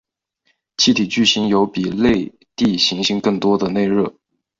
[0.77, 4.15] 气体巨星有比类地行星更多的内热。